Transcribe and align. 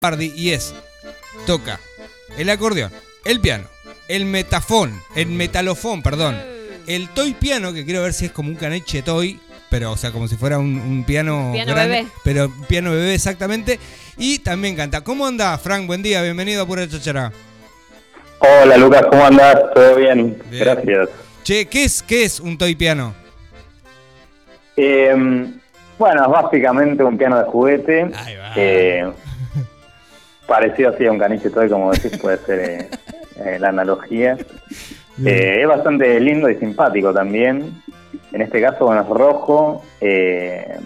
Pardi 0.00 0.32
y 0.34 0.52
es, 0.52 0.74
toca 1.46 1.78
el 2.38 2.48
acordeón, 2.48 2.90
el 3.26 3.38
piano, 3.38 3.64
el 4.08 4.24
metafón, 4.24 4.98
el 5.14 5.26
metalofón, 5.26 6.02
perdón, 6.02 6.38
el 6.86 7.10
toy 7.10 7.34
piano, 7.34 7.74
que 7.74 7.84
quiero 7.84 8.00
ver 8.02 8.14
si 8.14 8.24
es 8.24 8.32
como 8.32 8.48
un 8.48 8.54
caniche 8.54 9.02
toy, 9.02 9.38
pero 9.68 9.92
o 9.92 9.98
sea, 9.98 10.10
como 10.10 10.26
si 10.26 10.36
fuera 10.36 10.58
un, 10.58 11.04
piano, 11.06 11.50
piano 11.52 11.74
bebé. 11.74 12.06
pero 12.24 12.50
piano 12.66 12.92
bebé 12.92 13.12
exactamente, 13.12 13.78
y 14.16 14.38
también 14.38 14.74
canta. 14.74 15.02
¿Cómo 15.02 15.26
anda, 15.26 15.58
Frank? 15.58 15.86
Buen 15.86 16.02
día, 16.02 16.22
bienvenido 16.22 16.62
a 16.62 16.66
Pura 16.66 16.88
Chachara. 16.88 17.30
Hola 18.38 18.78
Lucas, 18.78 19.04
¿cómo 19.10 19.26
andás? 19.26 19.58
¿Todo 19.74 19.96
bien? 19.96 20.42
Gracias. 20.50 21.10
Che, 21.42 21.66
¿qué 21.66 21.84
es, 21.84 22.02
qué 22.02 22.24
es 22.24 22.40
un 22.40 22.56
toy 22.56 22.74
piano? 22.74 23.12
Eh, 24.78 25.14
bueno, 25.98 26.24
es 26.24 26.30
básicamente 26.30 27.04
un 27.04 27.18
piano 27.18 27.36
de 27.36 27.44
juguete. 27.44 28.10
Ahí 28.16 28.36
va. 28.36 28.52
Eh, 28.56 29.12
parecido 30.50 30.90
así 30.90 31.06
a 31.06 31.12
un 31.12 31.18
caniche 31.18 31.48
toy, 31.48 31.68
como 31.68 31.92
decís, 31.92 32.18
puede 32.18 32.38
ser 32.38 32.58
eh, 32.58 32.88
eh, 33.36 33.58
la 33.60 33.68
analogía. 33.68 34.36
Eh, 35.24 35.58
es 35.60 35.68
bastante 35.68 36.18
lindo 36.18 36.50
y 36.50 36.56
simpático 36.56 37.14
también. 37.14 37.80
En 38.32 38.42
este 38.42 38.60
caso, 38.60 38.86
bueno, 38.86 39.02
es 39.02 39.08
rojo. 39.08 39.84
tiene 40.00 40.80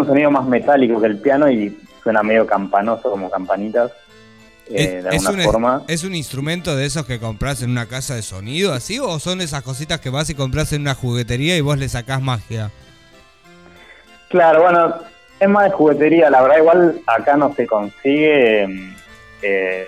un 0.00 0.06
sonido 0.06 0.30
más 0.30 0.46
metálico 0.46 1.00
que 1.00 1.08
el 1.08 1.18
piano 1.18 1.50
y 1.50 1.76
suena 2.00 2.22
medio 2.22 2.46
campanoso, 2.46 3.10
como 3.10 3.28
campanitas. 3.28 3.90
de 4.68 5.04
alguna 5.10 5.42
forma. 5.42 5.82
¿Es 5.88 6.04
un 6.04 6.14
instrumento 6.14 6.76
de 6.76 6.86
esos 6.86 7.04
que 7.04 7.18
compras 7.18 7.60
en 7.62 7.70
una 7.70 7.86
casa 7.86 8.14
de 8.14 8.22
sonido 8.22 8.72
así? 8.72 9.00
¿O 9.00 9.18
son 9.18 9.40
esas 9.40 9.62
cositas 9.62 9.98
que 9.98 10.10
vas 10.10 10.30
y 10.30 10.36
compras 10.36 10.72
en 10.72 10.82
una 10.82 10.94
juguetería 10.94 11.56
y 11.56 11.60
vos 11.60 11.76
le 11.76 11.88
sacás 11.88 12.22
magia? 12.22 12.70
Claro, 14.28 14.62
bueno, 14.62 15.11
es 15.42 15.48
más 15.48 15.64
de 15.64 15.70
juguetería, 15.70 16.30
la 16.30 16.40
verdad 16.40 16.58
igual 16.58 17.02
acá 17.04 17.36
no 17.36 17.52
se 17.54 17.66
consigue. 17.66 18.94
Eh, 19.42 19.86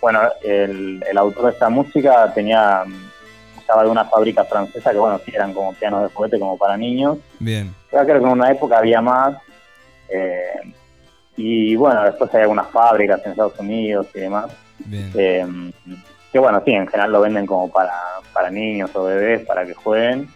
bueno, 0.00 0.20
el, 0.42 1.02
autor 1.14 1.44
de 1.44 1.50
esta 1.50 1.68
música 1.68 2.32
tenía 2.32 2.84
estaba 3.58 3.84
de 3.84 3.90
una 3.90 4.06
fábrica 4.06 4.44
francesa 4.44 4.90
que 4.90 4.96
bueno, 4.96 5.20
sí 5.22 5.30
eran 5.34 5.52
como 5.52 5.74
pianos 5.74 6.04
de 6.04 6.08
juguete 6.08 6.38
como 6.38 6.56
para 6.56 6.78
niños. 6.78 7.18
Bien. 7.38 7.74
Yo 7.92 7.98
creo 7.98 8.18
que 8.18 8.24
en 8.24 8.32
una 8.32 8.50
época 8.50 8.78
había 8.78 9.02
más. 9.02 9.36
Eh, 10.08 10.72
y 11.36 11.76
bueno, 11.76 12.04
después 12.04 12.34
hay 12.34 12.42
algunas 12.42 12.68
fábricas 12.68 13.20
en 13.26 13.32
Estados 13.32 13.60
Unidos 13.60 14.06
y 14.14 14.20
demás. 14.20 14.50
Bien. 14.78 15.12
Eh, 15.14 15.46
que 16.32 16.38
bueno, 16.38 16.62
sí, 16.64 16.72
en 16.72 16.86
general 16.86 17.12
lo 17.12 17.20
venden 17.20 17.44
como 17.44 17.70
para, 17.70 17.92
para 18.32 18.50
niños 18.50 18.90
o 18.94 19.04
bebés, 19.04 19.44
para 19.44 19.66
que 19.66 19.74
jueguen. 19.74 20.28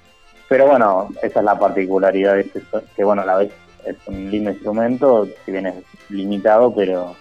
Pero 0.46 0.66
bueno, 0.66 1.08
esa 1.22 1.38
es 1.38 1.44
la 1.44 1.58
particularidad 1.58 2.34
de 2.34 2.42
este, 2.42 2.62
que 2.94 3.04
bueno, 3.04 3.24
la 3.24 3.36
vez 3.36 3.50
es 3.86 3.96
un 4.06 4.30
lindo 4.30 4.50
instrumento, 4.50 5.28
si 5.44 5.52
bien 5.52 5.66
es 5.66 5.74
limitado, 6.08 6.74
pero 6.74 7.16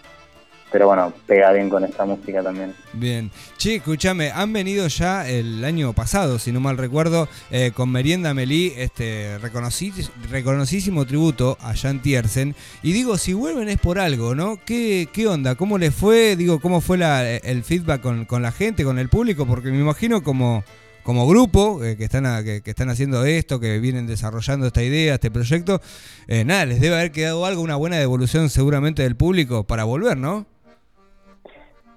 pero 0.72 0.88
bueno, 0.88 1.12
pega 1.28 1.52
bien 1.52 1.70
con 1.70 1.84
esta 1.84 2.06
música 2.06 2.42
también. 2.42 2.74
Bien. 2.94 3.30
Che, 3.58 3.76
escúchame, 3.76 4.32
han 4.32 4.54
venido 4.54 4.88
ya 4.88 5.28
el 5.28 5.64
año 5.66 5.92
pasado, 5.92 6.40
si 6.40 6.54
no 6.54 6.62
mal 6.62 6.78
recuerdo, 6.78 7.28
eh, 7.52 7.72
con 7.74 7.92
Merienda 7.92 8.34
Melí, 8.34 8.74
este 8.78 9.38
reconocidísimo 9.38 11.06
tributo 11.06 11.58
a 11.60 11.76
Jan 11.76 12.02
Tiersen. 12.02 12.56
Y 12.84 12.94
digo, 12.94 13.18
si 13.18 13.34
vuelven 13.34 13.68
es 13.68 13.80
por 13.80 14.00
algo, 14.00 14.34
¿no? 14.34 14.60
¿Qué, 14.66 15.10
qué 15.12 15.28
onda? 15.28 15.56
¿Cómo 15.56 15.78
les 15.78 15.94
fue? 15.94 16.38
Digo, 16.38 16.62
¿cómo 16.62 16.80
fue 16.80 16.98
la, 16.98 17.30
el 17.30 17.64
feedback 17.64 18.02
con, 18.02 18.24
con 18.24 18.42
la 18.42 18.54
gente, 18.54 18.86
con 18.86 18.98
el 18.98 19.10
público? 19.10 19.46
Porque 19.46 19.72
me 19.72 19.80
imagino 19.80 20.24
como 20.24 20.64
como 21.04 21.28
grupo 21.28 21.84
eh, 21.84 21.98
que, 21.98 22.04
están 22.04 22.24
que, 22.44 22.62
están 22.66 22.90
haciendo 22.90 23.26
esto, 23.26 23.60
que 23.60 23.80
vienen 23.80 24.08
desarrollando 24.08 24.68
esta 24.68 24.84
idea, 24.84 25.16
este 25.16 25.32
proyecto, 25.32 25.80
eh, 26.28 26.46
nada, 26.46 26.66
les 26.66 26.82
debe 26.82 26.96
haber 26.96 27.12
quedado 27.12 27.46
algo, 27.46 27.62
una 27.62 27.76
buena 27.76 27.98
devolución 27.98 28.50
seguramente 28.50 29.04
del 29.04 29.16
público 29.16 29.64
para 29.64 29.84
volver, 29.84 30.18
¿no? 30.18 30.46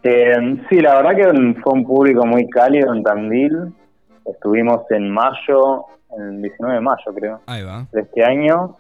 Eh, 0.03 0.59
sí, 0.69 0.81
la 0.81 0.97
verdad 0.97 1.17
que 1.17 1.61
fue 1.63 1.73
un 1.73 1.85
público 1.85 2.27
muy 2.27 2.49
cálido 2.49 2.95
en 2.95 3.03
Tandil. 3.03 3.73
Estuvimos 4.27 4.91
en 4.91 5.11
mayo, 5.11 5.87
el 6.19 6.43
19 6.43 6.75
de 6.75 6.81
mayo 6.81 7.14
creo, 7.14 7.41
de 7.93 8.01
este 8.01 8.25
año. 8.25 8.77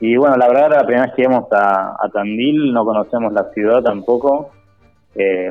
y 0.00 0.16
bueno, 0.16 0.36
la 0.36 0.48
verdad, 0.48 0.70
la 0.70 0.86
primera 0.86 1.06
vez 1.06 1.14
que 1.14 1.22
íbamos 1.22 1.50
a, 1.52 1.96
a 1.98 2.08
Tandil, 2.12 2.72
no 2.72 2.84
conocemos 2.84 3.32
la 3.32 3.50
ciudad 3.52 3.82
tampoco 3.82 4.50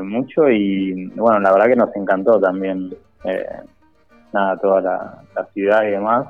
mucho 0.03 0.47
y 0.47 1.07
bueno, 1.15 1.39
la 1.39 1.51
verdad 1.51 1.65
que 1.65 1.75
nos 1.75 1.95
encantó 1.95 2.39
también 2.39 2.91
eh, 3.27 3.45
nada, 4.33 4.57
toda 4.57 4.81
la, 4.81 5.47
ciudad 5.53 5.83
y 5.83 5.91
demás. 5.91 6.27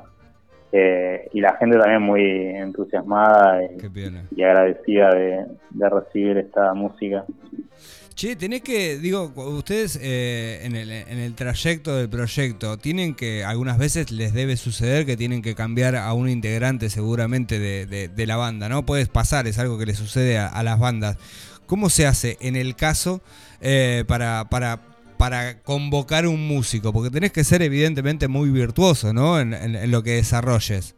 Eh, 0.72 1.28
y 1.32 1.40
la 1.40 1.56
gente 1.56 1.78
también 1.78 2.02
muy 2.02 2.22
entusiasmada 2.22 3.60
y, 4.36 4.42
agradecida 4.42 5.14
de, 5.14 5.46
recibir 5.88 6.38
esta 6.38 6.74
música. 6.74 7.24
Che, 8.14 8.34
tenés 8.34 8.62
que, 8.62 8.98
digo, 8.98 9.32
ustedes 9.36 9.98
eh, 10.02 10.60
en, 10.64 10.74
el, 10.74 10.90
en 10.90 11.18
el 11.18 11.34
trayecto 11.34 11.96
del 11.96 12.08
proyecto, 12.08 12.78
tienen 12.78 13.14
que, 13.14 13.44
algunas 13.44 13.78
veces 13.78 14.10
les 14.10 14.32
debe 14.32 14.56
suceder 14.56 15.06
que 15.06 15.16
tienen 15.16 15.42
que 15.42 15.54
cambiar 15.54 15.96
a 15.96 16.12
un 16.14 16.28
integrante 16.28 16.90
seguramente 16.90 17.58
de, 17.58 18.26
la 18.26 18.36
banda, 18.36 18.68
¿no? 18.68 18.84
Puedes 18.84 19.08
pasar, 19.08 19.46
es 19.46 19.58
algo 19.58 19.78
que 19.78 19.86
le 19.86 19.94
sucede 19.94 20.38
a, 20.38 20.62
las 20.62 20.78
bandas. 20.78 21.16
¿Cómo 21.66 21.90
se 21.90 22.06
hace 22.06 22.38
en 22.40 22.56
el 22.56 22.74
caso 22.74 23.20
para, 24.06 24.46
para 24.48 24.95
para 25.18 25.62
convocar 25.62 26.26
un 26.26 26.46
músico? 26.46 26.92
Porque 26.92 27.10
tenés 27.10 27.32
que 27.32 27.44
ser 27.44 27.62
evidentemente 27.62 28.28
muy 28.28 28.50
virtuoso, 28.50 29.12
¿no? 29.12 29.40
En, 29.40 29.54
lo 29.90 30.02
que 30.02 30.12
desarrolles. 30.12 30.96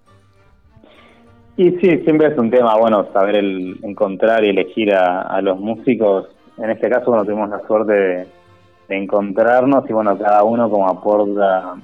Y 1.57 1.71
sí, 1.73 1.99
siempre 2.05 2.29
es 2.29 2.39
un 2.39 2.51
tema, 2.51 2.77
bueno, 2.77 3.09
saber 3.13 3.37
el, 3.37 3.79
encontrar 3.83 4.45
y 4.45 4.51
elegir 4.51 4.95
a, 4.95 5.41
los 5.43 5.59
músicos. 5.59 6.29
En 6.57 6.71
este 6.71 6.89
caso, 6.89 7.07
bueno, 7.07 7.25
tuvimos 7.25 7.51
la 7.51 7.61
suerte 7.67 7.93
de, 7.93 8.27
encontrarnos 8.91 9.89
y, 9.89 9.93
bueno, 9.93 10.17
cada 10.17 10.45
uno 10.45 10.71
como 10.71 10.89
aporta 10.89 11.75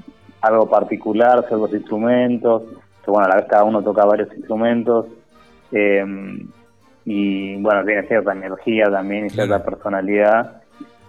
algo 0.41 0.69
particular, 0.69 1.45
ciertos 1.49 1.73
instrumentos. 1.75 2.63
Que, 3.05 3.11
bueno, 3.11 3.27
a 3.27 3.29
la 3.29 3.37
vez 3.37 3.47
cada 3.47 3.65
uno 3.65 3.83
toca 3.83 4.05
varios 4.05 4.33
instrumentos. 4.37 5.07
Eh, 5.73 6.05
y, 7.05 7.57
bueno, 7.57 7.85
tiene 7.85 8.07
cierta 8.07 8.33
energía 8.33 8.85
también 8.91 9.27
y 9.27 9.31
cierta 9.31 9.63
personalidad 9.63 10.64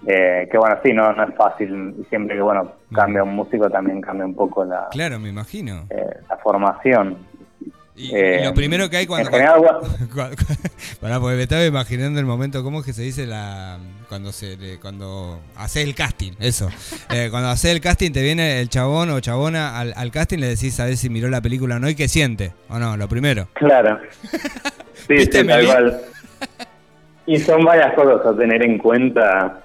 eh, 0.07 0.47
que 0.51 0.57
bueno, 0.57 0.77
sí, 0.83 0.93
no, 0.93 1.13
no 1.13 1.23
es 1.23 1.35
fácil. 1.35 2.05
Siempre 2.09 2.35
que 2.35 2.41
bueno 2.41 2.73
cambia 2.93 3.23
un 3.23 3.35
músico 3.35 3.69
también 3.69 4.01
cambia 4.01 4.25
un 4.25 4.35
poco 4.35 4.63
la. 4.63 4.87
Claro, 4.91 5.19
me 5.19 5.29
imagino. 5.29 5.85
Eh, 5.89 6.19
la 6.29 6.37
formación. 6.37 7.17
Y, 7.97 8.11
lo 8.11 8.17
eh, 8.17 8.51
primero 8.53 8.89
que 8.89 8.97
hay 8.97 9.07
cuando. 9.07 9.31
porque 10.99 11.35
me 11.35 11.43
estaba 11.43 11.65
imaginando 11.65 12.19
el 12.19 12.25
momento, 12.25 12.61
¿cómo 12.61 12.79
es 12.79 12.85
que 12.85 12.93
se 12.93 13.01
dice 13.01 13.25
la 13.25 13.79
cuando 14.09 14.31
se 14.31 14.79
cuando 14.79 15.39
haces 15.55 15.85
el 15.85 15.95
casting? 15.95 16.33
Eso. 16.39 16.69
cuando 17.31 17.49
haces 17.49 17.71
el 17.71 17.81
casting, 17.81 18.11
te 18.11 18.21
viene 18.21 18.59
el 18.59 18.69
chabón 18.69 19.09
o 19.09 19.19
chabona 19.21 19.79
al, 19.79 19.93
al, 19.95 20.11
casting, 20.11 20.39
le 20.39 20.47
decís 20.47 20.79
a 20.79 20.85
ver 20.85 20.97
si 20.97 21.09
miró 21.09 21.29
la 21.29 21.41
película 21.41 21.77
o 21.77 21.79
no 21.79 21.89
y 21.89 21.95
qué 21.95 22.07
siente. 22.07 22.51
¿O 22.69 22.77
no? 22.77 22.95
Lo 22.97 23.07
primero. 23.07 23.47
Claro. 23.53 23.99
Sí, 25.07 25.19
sí, 25.19 25.45
tal 25.45 25.65
cual. 25.65 26.01
Y 27.27 27.39
son 27.39 27.65
varias 27.65 27.93
cosas 27.93 28.23
a 28.23 28.37
tener 28.37 28.61
en 28.61 28.77
cuenta 28.77 29.63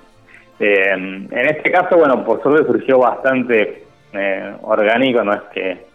eh, 0.62 0.92
en 0.92 1.46
este 1.46 1.72
caso, 1.72 1.96
bueno, 1.96 2.22
por 2.22 2.42
suerte 2.42 2.66
surgió 2.66 2.98
bastante 2.98 3.82
eh, 4.12 4.54
orgánico, 4.60 5.24
no 5.24 5.32
es 5.32 5.40
que, 5.54 5.86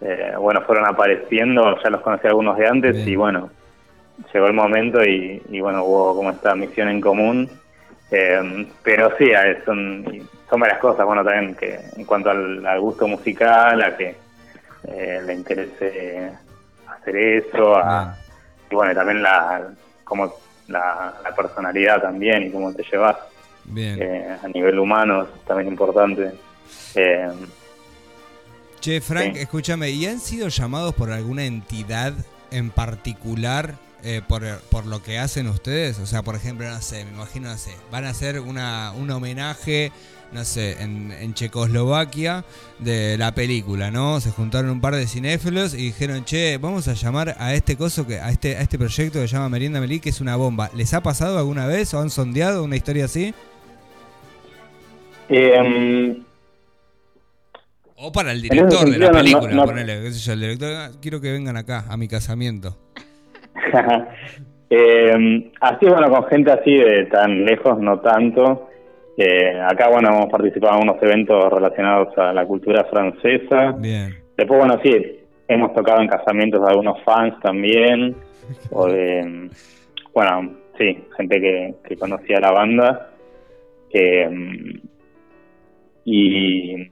eh, 0.00 0.32
bueno, 0.38 0.62
fueron 0.62 0.86
apareciendo, 0.86 1.76
ya 1.82 1.90
los 1.90 2.02
conocí 2.02 2.28
algunos 2.28 2.56
de 2.56 2.68
antes 2.68 3.04
y 3.04 3.16
bueno, 3.16 3.50
llegó 4.32 4.46
el 4.46 4.52
momento 4.52 5.04
y, 5.04 5.60
bueno, 5.60 5.84
hubo 5.84 6.14
como 6.14 6.30
esta 6.30 6.54
misión 6.54 6.88
en 6.88 7.00
común. 7.00 7.50
pero 8.84 9.12
sí, 9.18 9.32
son, 9.64 10.04
son 10.48 10.60
varias 10.60 10.78
cosas, 10.78 11.04
bueno, 11.04 11.24
también 11.24 11.56
que 11.56 11.80
en 11.96 12.04
cuanto 12.04 12.30
al, 12.30 12.80
gusto 12.80 13.08
musical, 13.08 13.82
a 13.82 13.96
que 13.96 14.14
le 15.26 15.34
interese 15.34 16.30
hacer 16.88 17.16
eso, 17.16 17.76
y 18.70 18.74
bueno, 18.76 18.94
también 18.94 19.20
la, 19.20 19.66
como 20.04 20.32
la, 20.68 21.12
la 21.24 21.34
personalidad 21.34 22.02
también 22.02 22.44
y 22.44 22.52
cómo 22.52 22.72
te 22.72 22.84
llevas. 22.84 23.16
Bien. 23.68 24.00
Eh, 24.00 24.36
a 24.42 24.48
nivel 24.48 24.78
humano 24.78 25.22
es 25.22 25.44
también 25.44 25.68
importante. 25.68 26.32
Eh, 26.94 27.28
che, 28.80 29.00
Frank, 29.00 29.36
escúchame, 29.36 29.90
¿y 29.90 30.06
han 30.06 30.20
sido 30.20 30.48
llamados 30.48 30.94
por 30.94 31.10
alguna 31.10 31.44
entidad 31.44 32.14
en 32.50 32.70
particular 32.70 33.74
eh, 34.02 34.22
por, 34.26 34.42
por, 34.70 34.86
lo 34.86 35.02
que 35.02 35.18
hacen 35.18 35.48
ustedes? 35.48 35.98
O 35.98 36.06
sea, 36.06 36.22
por 36.22 36.36
ejemplo, 36.36 36.68
no 36.68 36.80
sé, 36.80 37.04
me 37.04 37.10
imagino, 37.12 37.50
no 37.50 37.58
sé, 37.58 37.74
van 37.90 38.04
a 38.04 38.10
hacer 38.10 38.40
una, 38.40 38.92
un 38.92 39.10
homenaje, 39.10 39.90
no 40.32 40.44
sé, 40.44 40.82
en, 40.82 41.12
en, 41.12 41.34
Checoslovaquia 41.34 42.44
de 42.78 43.18
la 43.18 43.34
película, 43.34 43.90
¿no? 43.90 44.20
Se 44.20 44.30
juntaron 44.30 44.70
un 44.70 44.80
par 44.80 44.94
de 44.94 45.06
cinéfilos 45.06 45.74
y 45.74 45.78
dijeron, 45.78 46.24
che, 46.24 46.58
vamos 46.58 46.86
a 46.88 46.94
llamar 46.94 47.36
a 47.38 47.54
este 47.54 47.76
coso, 47.76 48.06
que, 48.06 48.20
a 48.20 48.30
este, 48.30 48.56
a 48.56 48.60
este 48.60 48.78
proyecto 48.78 49.20
que 49.20 49.28
se 49.28 49.34
llama 49.34 49.48
Merienda 49.48 49.80
Melí, 49.80 49.98
que 49.98 50.10
es 50.10 50.20
una 50.20 50.36
bomba. 50.36 50.70
¿Les 50.74 50.94
ha 50.94 51.02
pasado 51.02 51.38
alguna 51.38 51.66
vez 51.66 51.92
o 51.94 52.00
han 52.00 52.10
sondeado 52.10 52.62
una 52.62 52.76
historia 52.76 53.06
así? 53.06 53.34
Eh, 55.28 56.22
o 57.98 58.12
para 58.12 58.32
el 58.32 58.42
director 58.42 58.90
de 58.90 58.98
la 58.98 59.10
película, 59.10 59.64
ponele, 59.64 60.02
qué 60.02 60.10
sé 60.10 60.18
yo, 60.26 60.32
el 60.34 60.40
director, 60.40 60.72
ah, 60.74 60.90
quiero 61.00 61.20
que 61.20 61.32
vengan 61.32 61.56
acá 61.56 61.84
a 61.88 61.96
mi 61.96 62.08
casamiento. 62.08 62.76
Eh, 64.68 65.52
así, 65.60 65.86
bueno, 65.86 66.10
con 66.10 66.26
gente 66.26 66.50
así 66.50 66.74
de 66.74 67.04
tan 67.04 67.44
lejos, 67.44 67.78
no 67.78 68.00
tanto. 68.00 68.68
Eh, 69.16 69.60
acá, 69.60 69.88
bueno, 69.88 70.08
hemos 70.08 70.26
participado 70.28 70.80
en 70.80 70.88
unos 70.88 71.00
eventos 71.04 71.52
relacionados 71.52 72.08
a 72.18 72.32
la 72.32 72.44
cultura 72.44 72.82
francesa. 72.86 73.70
Bien. 73.78 74.16
Después, 74.36 74.58
bueno, 74.58 74.80
sí, 74.82 75.20
hemos 75.46 75.72
tocado 75.72 76.02
en 76.02 76.08
casamientos 76.08 76.60
de 76.60 76.68
algunos 76.68 77.00
fans 77.04 77.38
también. 77.42 78.16
o 78.72 78.88
de, 78.88 79.50
bueno, 80.12 80.56
sí, 80.76 80.98
gente 81.16 81.40
que, 81.40 81.74
que 81.86 81.96
conocía 81.96 82.40
la 82.40 82.50
banda. 82.50 83.10
Eh, 83.92 84.28
y, 86.06 86.90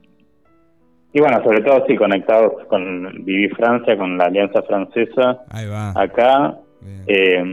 y 1.13 1.19
bueno, 1.19 1.41
sobre 1.43 1.61
todo 1.61 1.83
sí, 1.87 1.95
conectados 1.95 2.65
con 2.67 3.25
Viví 3.25 3.49
Francia, 3.49 3.97
con 3.97 4.17
la 4.17 4.25
Alianza 4.25 4.61
Francesa. 4.61 5.43
Ahí 5.49 5.67
va. 5.67 5.93
Acá. 5.99 6.59
Eh, 7.07 7.43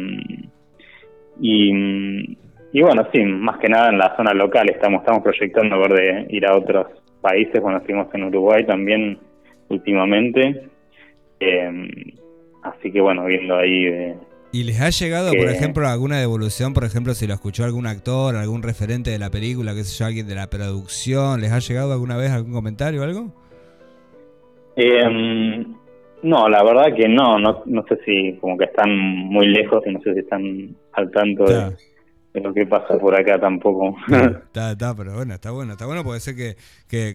y, 1.40 2.36
y 2.72 2.82
bueno, 2.82 3.08
sí, 3.10 3.24
más 3.24 3.58
que 3.58 3.68
nada 3.70 3.88
en 3.88 3.98
la 3.98 4.14
zona 4.16 4.34
local 4.34 4.68
estamos, 4.68 5.00
estamos 5.00 5.22
proyectando 5.22 5.78
ver 5.78 5.92
de 5.94 6.26
ir 6.36 6.44
a 6.44 6.56
otros 6.56 6.88
países. 7.22 7.62
Bueno, 7.62 7.78
estuvimos 7.78 8.14
en 8.14 8.24
Uruguay 8.24 8.66
también 8.66 9.18
últimamente. 9.68 10.68
Eh, 11.40 11.88
así 12.64 12.92
que 12.92 13.00
bueno, 13.00 13.24
viendo 13.24 13.56
ahí... 13.56 13.86
Eh, 13.86 14.16
¿Y 14.52 14.64
les 14.64 14.82
ha 14.82 14.90
llegado, 14.90 15.32
por 15.32 15.48
ejemplo, 15.48 15.88
alguna 15.88 16.20
devolución? 16.20 16.74
Por 16.74 16.84
ejemplo, 16.84 17.14
si 17.14 17.26
lo 17.26 17.32
escuchó 17.32 17.64
algún 17.64 17.86
actor, 17.86 18.36
algún 18.36 18.62
referente 18.62 19.10
de 19.10 19.18
la 19.18 19.30
película, 19.30 19.74
qué 19.74 19.82
sé 19.82 19.98
yo, 19.98 20.04
alguien 20.04 20.28
de 20.28 20.34
la 20.34 20.50
producción, 20.50 21.40
¿les 21.40 21.52
ha 21.52 21.58
llegado 21.58 21.92
alguna 21.94 22.18
vez 22.18 22.30
algún 22.30 22.52
comentario 22.52 23.00
o 23.00 23.04
algo? 23.04 23.32
Eh, 24.76 25.64
no, 26.22 26.48
la 26.50 26.62
verdad 26.62 26.94
que 26.94 27.08
no, 27.08 27.38
no, 27.38 27.62
no 27.64 27.84
sé 27.88 27.98
si 28.04 28.36
como 28.40 28.58
que 28.58 28.66
están 28.66 28.90
muy 28.94 29.46
lejos 29.48 29.82
y 29.86 29.90
no 29.90 30.00
sé 30.02 30.12
si 30.12 30.20
están 30.20 30.76
al 30.92 31.10
tanto 31.10 31.44
de, 31.44 31.74
lo 32.34 32.54
que 32.54 32.66
pasa 32.66 32.98
por 32.98 33.18
acá 33.18 33.38
tampoco. 33.38 33.96
Está, 34.52 34.72
está, 34.72 34.94
pero 34.94 35.14
bueno, 35.14 35.34
está 35.34 35.50
bueno, 35.50 35.72
está 35.72 35.86
bueno, 35.86 36.04
puede 36.04 36.20
ser 36.20 36.34
que, 36.36 36.56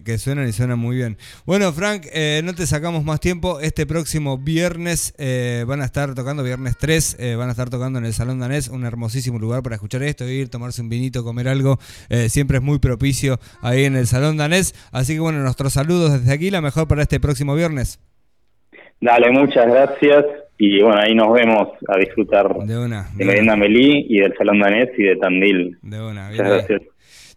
que, 0.02 0.18
suenan 0.18 0.48
y 0.48 0.52
suenan 0.52 0.78
muy 0.78 0.96
bien. 0.96 1.16
Bueno, 1.46 1.72
Frank, 1.72 2.06
eh, 2.12 2.40
no 2.44 2.54
te 2.54 2.66
sacamos 2.66 3.04
más 3.04 3.20
tiempo. 3.20 3.60
Este 3.60 3.86
próximo 3.86 4.38
viernes 4.38 5.14
eh, 5.18 5.64
van 5.66 5.80
a 5.82 5.84
estar 5.84 6.14
tocando, 6.14 6.42
viernes 6.42 6.76
3, 6.78 7.16
eh, 7.20 7.36
van 7.36 7.48
a 7.48 7.52
estar 7.52 7.70
tocando 7.70 7.98
en 7.98 8.04
el 8.04 8.12
Salón 8.12 8.40
Danés, 8.40 8.68
un 8.68 8.84
hermosísimo 8.84 9.38
lugar 9.38 9.62
para 9.62 9.76
escuchar 9.76 10.02
esto, 10.02 10.28
ir, 10.28 10.50
tomarse 10.50 10.82
un 10.82 10.88
vinito, 10.88 11.22
comer 11.22 11.48
algo. 11.48 11.78
siempre 12.28 12.58
es 12.58 12.62
muy 12.62 12.78
propicio 12.78 13.38
ahí 13.62 13.84
en 13.84 13.96
el 13.96 14.06
Salón 14.06 14.36
Danés. 14.36 14.74
Así 14.92 15.14
que 15.14 15.20
bueno, 15.20 15.40
nuestros 15.40 15.72
saludos 15.72 16.12
desde 16.12 16.32
aquí, 16.32 16.50
la 16.50 16.60
mejor 16.60 16.88
para 16.88 17.02
este 17.02 17.20
próximo 17.20 17.54
viernes. 17.54 18.00
Dale, 19.00 19.30
muchas 19.30 19.66
gracias. 19.66 20.24
Y 20.58 20.82
bueno, 20.82 21.00
ahí 21.00 21.14
nos 21.14 21.32
vemos 21.32 21.68
a 21.86 21.98
disfrutar 21.98 22.52
de, 22.52 22.78
una, 22.78 23.08
de, 23.14 23.24
Merienda 23.24 23.54
Melí 23.54 24.06
y 24.08 24.18
del 24.18 24.36
Salón 24.36 24.58
Danés 24.58 24.90
y 24.98 25.04
de 25.04 25.16
Tandil. 25.16 25.78
De 25.82 26.02
una, 26.02 26.30
Muchas 26.30 26.48
gracias. 26.48 26.82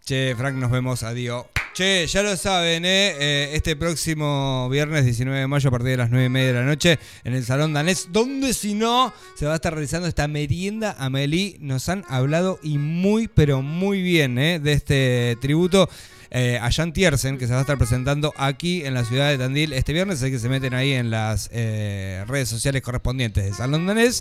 Che, 0.04 0.34
Frank, 0.36 0.56
nos 0.56 0.72
vemos. 0.72 1.04
Adiós. 1.04 1.51
Che, 1.74 2.06
ya 2.06 2.22
lo 2.22 2.36
saben, 2.36 2.84
¿eh? 2.84 3.14
¿eh? 3.18 3.50
Este 3.54 3.76
próximo 3.76 4.68
viernes 4.68 5.06
19 5.06 5.40
de 5.40 5.46
mayo 5.46 5.68
a 5.68 5.70
partir 5.70 5.92
de 5.92 5.96
las 5.96 6.10
9 6.10 6.26
y 6.26 6.28
media 6.28 6.48
de 6.48 6.52
la 6.52 6.64
noche 6.64 6.98
en 7.24 7.32
el 7.32 7.46
Salón 7.46 7.72
Danés, 7.72 8.08
donde 8.12 8.52
si 8.52 8.74
no 8.74 9.14
se 9.36 9.46
va 9.46 9.52
a 9.52 9.54
estar 9.54 9.72
realizando 9.72 10.06
esta 10.06 10.28
merienda 10.28 10.94
a 10.98 11.08
Melí. 11.08 11.56
Nos 11.60 11.88
han 11.88 12.04
hablado 12.10 12.58
y 12.62 12.76
muy, 12.76 13.26
pero 13.26 13.62
muy 13.62 14.02
bien 14.02 14.38
¿eh? 14.38 14.60
de 14.60 14.74
este 14.74 15.38
tributo 15.40 15.88
eh, 16.34 16.58
a 16.60 16.70
Jan 16.70 16.92
Tiersen, 16.92 17.38
que 17.38 17.46
se 17.46 17.52
va 17.54 17.60
a 17.60 17.62
estar 17.62 17.78
presentando 17.78 18.34
aquí 18.36 18.84
en 18.84 18.92
la 18.92 19.06
ciudad 19.06 19.30
de 19.30 19.38
Tandil 19.38 19.72
este 19.72 19.94
viernes. 19.94 20.22
Así 20.22 20.30
que 20.30 20.38
se 20.38 20.50
meten 20.50 20.74
ahí 20.74 20.92
en 20.92 21.10
las 21.10 21.48
eh, 21.52 22.22
redes 22.26 22.50
sociales 22.50 22.82
correspondientes 22.82 23.44
de 23.44 23.54
Salón 23.54 23.86
Danés 23.86 24.20